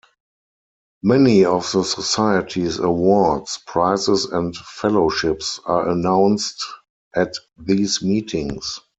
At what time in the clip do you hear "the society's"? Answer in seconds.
1.73-2.79